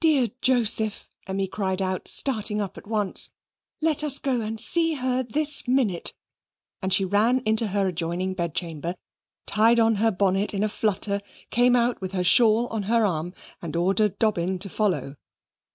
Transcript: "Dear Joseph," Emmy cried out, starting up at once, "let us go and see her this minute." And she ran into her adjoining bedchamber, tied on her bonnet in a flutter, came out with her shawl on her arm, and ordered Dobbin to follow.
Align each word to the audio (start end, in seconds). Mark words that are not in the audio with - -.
"Dear 0.00 0.28
Joseph," 0.40 1.10
Emmy 1.26 1.46
cried 1.46 1.82
out, 1.82 2.08
starting 2.08 2.58
up 2.58 2.78
at 2.78 2.86
once, 2.86 3.30
"let 3.82 4.02
us 4.02 4.18
go 4.18 4.40
and 4.40 4.58
see 4.58 4.94
her 4.94 5.22
this 5.22 5.68
minute." 5.68 6.14
And 6.80 6.90
she 6.90 7.04
ran 7.04 7.40
into 7.40 7.66
her 7.66 7.86
adjoining 7.86 8.32
bedchamber, 8.32 8.94
tied 9.46 9.78
on 9.78 9.96
her 9.96 10.10
bonnet 10.10 10.54
in 10.54 10.62
a 10.64 10.70
flutter, 10.70 11.20
came 11.50 11.76
out 11.76 12.00
with 12.00 12.12
her 12.12 12.24
shawl 12.24 12.68
on 12.68 12.84
her 12.84 13.04
arm, 13.04 13.34
and 13.60 13.76
ordered 13.76 14.18
Dobbin 14.18 14.58
to 14.60 14.70
follow. 14.70 15.16